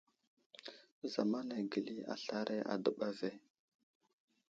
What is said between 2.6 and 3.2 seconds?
a dəɓa